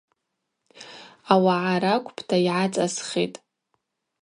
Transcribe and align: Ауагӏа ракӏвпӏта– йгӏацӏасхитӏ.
Ауагӏа 1.33 1.75
ракӏвпӏта– 1.83 2.37
йгӏацӏасхитӏ. 2.47 3.39